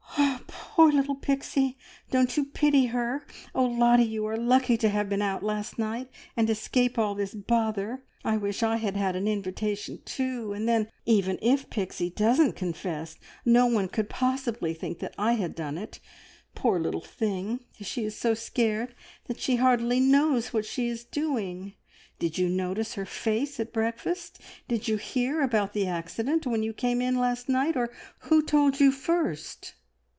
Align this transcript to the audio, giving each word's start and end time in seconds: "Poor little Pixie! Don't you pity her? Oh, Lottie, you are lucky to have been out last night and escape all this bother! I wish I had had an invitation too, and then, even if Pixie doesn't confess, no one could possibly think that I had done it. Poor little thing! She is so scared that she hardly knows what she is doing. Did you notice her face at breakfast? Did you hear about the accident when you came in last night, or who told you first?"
"Poor 0.81 0.91
little 0.91 1.15
Pixie! 1.15 1.77
Don't 2.09 2.35
you 2.35 2.43
pity 2.43 2.87
her? 2.87 3.23
Oh, 3.53 3.65
Lottie, 3.65 4.03
you 4.03 4.25
are 4.25 4.35
lucky 4.35 4.77
to 4.77 4.89
have 4.89 5.09
been 5.09 5.21
out 5.21 5.43
last 5.43 5.77
night 5.77 6.09
and 6.35 6.49
escape 6.49 6.97
all 6.97 7.13
this 7.13 7.35
bother! 7.35 8.03
I 8.25 8.37
wish 8.37 8.63
I 8.63 8.77
had 8.77 8.95
had 8.95 9.15
an 9.15 9.27
invitation 9.27 10.01
too, 10.05 10.53
and 10.53 10.67
then, 10.67 10.89
even 11.05 11.37
if 11.39 11.69
Pixie 11.69 12.09
doesn't 12.09 12.55
confess, 12.55 13.17
no 13.45 13.67
one 13.67 13.89
could 13.89 14.09
possibly 14.09 14.73
think 14.73 14.99
that 14.99 15.13
I 15.19 15.33
had 15.33 15.53
done 15.53 15.77
it. 15.77 15.99
Poor 16.55 16.79
little 16.79 17.01
thing! 17.01 17.59
She 17.79 18.03
is 18.03 18.17
so 18.17 18.33
scared 18.33 18.95
that 19.27 19.39
she 19.39 19.57
hardly 19.57 19.99
knows 19.99 20.51
what 20.51 20.65
she 20.65 20.87
is 20.87 21.03
doing. 21.03 21.73
Did 22.17 22.39
you 22.39 22.49
notice 22.49 22.95
her 22.95 23.05
face 23.05 23.59
at 23.59 23.71
breakfast? 23.71 24.39
Did 24.67 24.87
you 24.87 24.97
hear 24.97 25.41
about 25.41 25.73
the 25.73 25.85
accident 25.85 26.47
when 26.47 26.63
you 26.63 26.73
came 26.73 27.01
in 27.03 27.17
last 27.19 27.47
night, 27.47 27.77
or 27.77 27.91
who 28.21 28.41
told 28.41 28.79
you 28.79 28.91
first?" 28.91 29.75